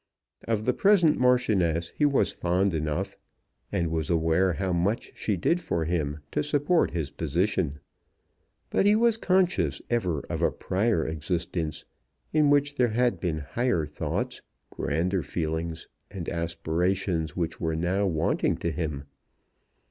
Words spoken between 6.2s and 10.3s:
to support his position. But he was conscious ever